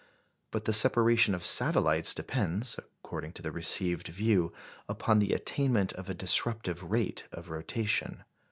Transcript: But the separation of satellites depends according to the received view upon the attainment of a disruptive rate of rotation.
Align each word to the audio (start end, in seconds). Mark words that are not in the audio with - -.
But 0.49 0.65
the 0.65 0.73
separation 0.73 1.35
of 1.35 1.45
satellites 1.45 2.15
depends 2.15 2.75
according 2.75 3.33
to 3.33 3.43
the 3.43 3.51
received 3.51 4.07
view 4.07 4.51
upon 4.89 5.19
the 5.19 5.31
attainment 5.31 5.93
of 5.93 6.09
a 6.09 6.15
disruptive 6.15 6.81
rate 6.81 7.25
of 7.31 7.51
rotation. 7.51 8.23